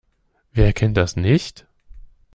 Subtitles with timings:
[0.51, 1.67] Wer kennt das nicht?